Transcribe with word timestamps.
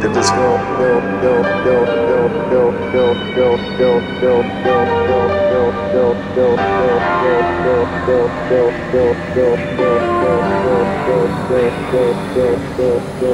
hit 0.00 0.08
the 0.08 0.14
disco. 0.14 0.58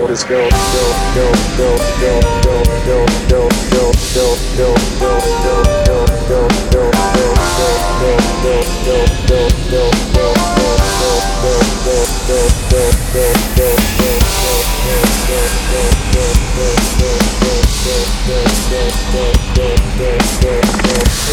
Disco. 0.07 0.65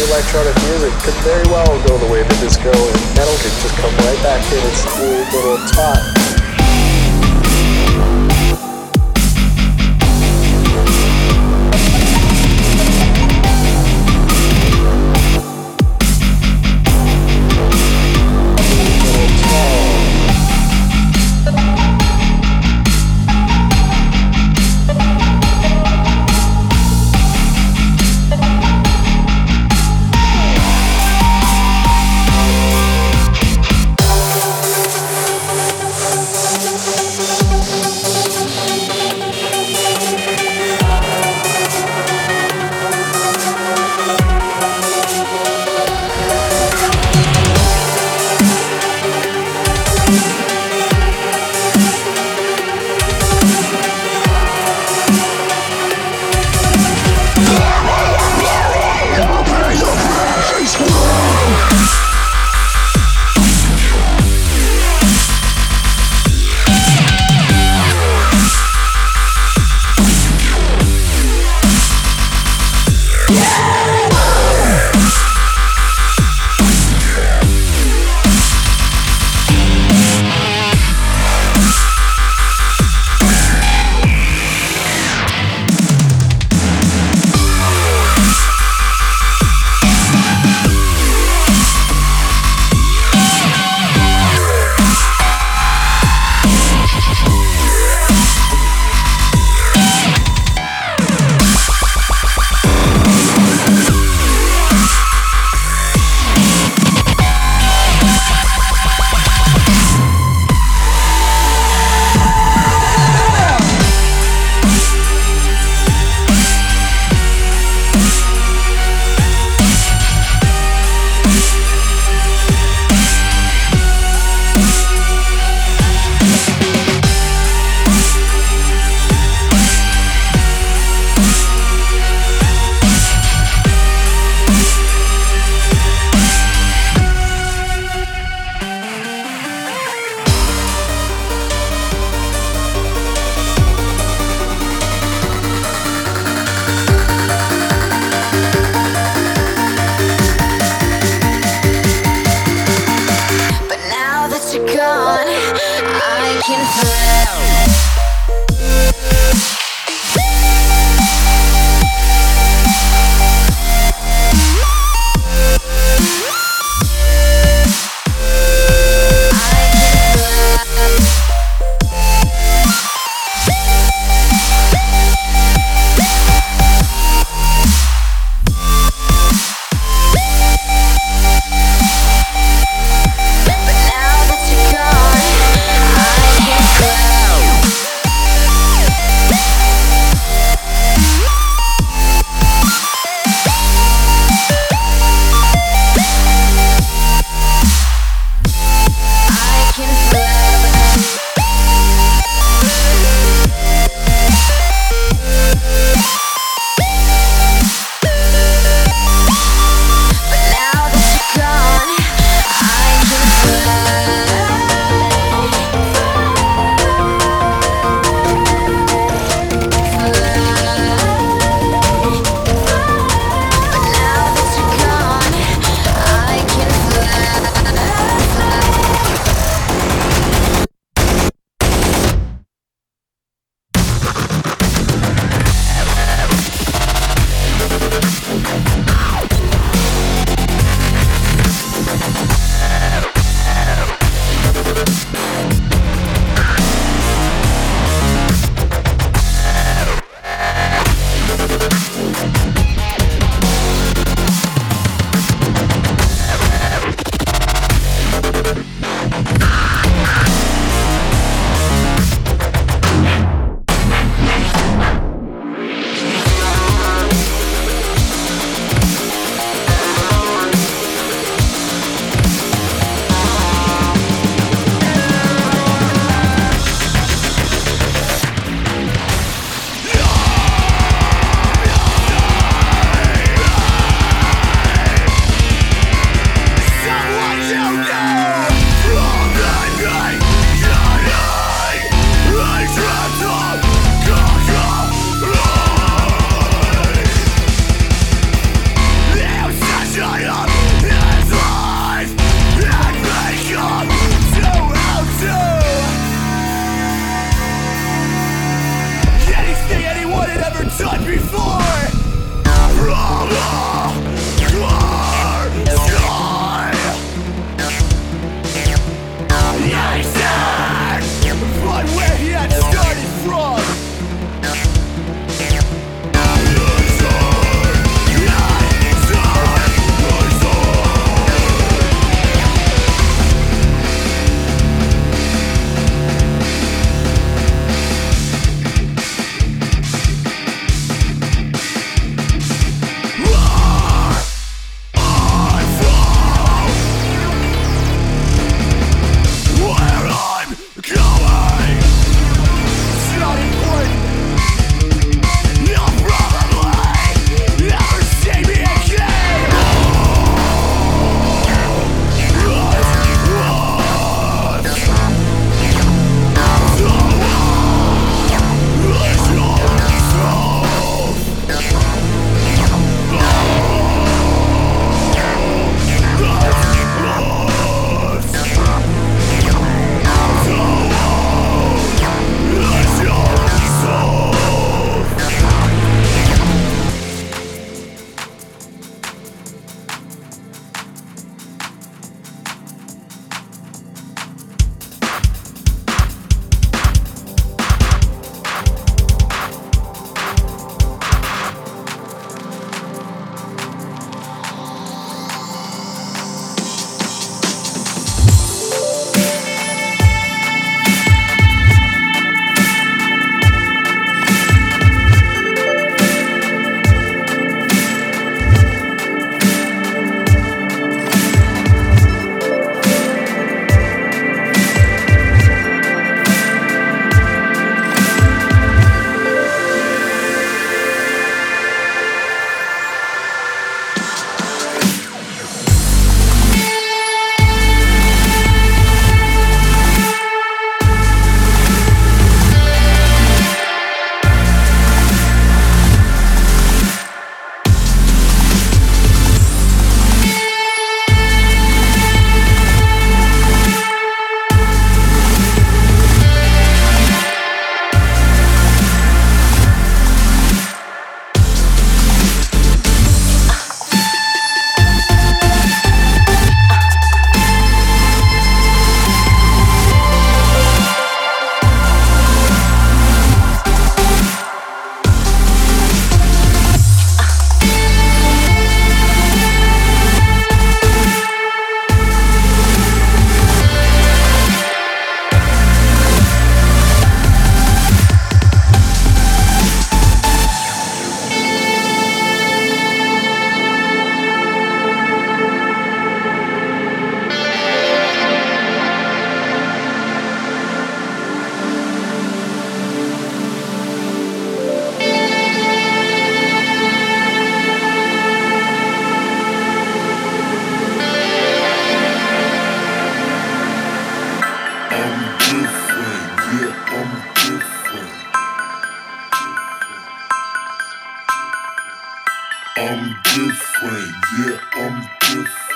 Electronic 0.02 0.56
music 0.64 0.92
could 1.02 1.14
very 1.22 1.44
well 1.50 1.66
go 1.86 1.98
the 1.98 2.10
way 2.12 2.22
that 2.22 2.40
disco, 2.40 2.70
and 2.70 3.16
metal 3.16 3.34
could 3.38 3.54
just 3.62 3.74
come 3.76 3.94
right 4.06 4.22
back 4.22 4.42
in 4.52 4.58
its 4.66 4.84
cool 4.84 5.22
little 5.32 5.58
top. 5.68 6.21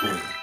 Different. 0.01 0.36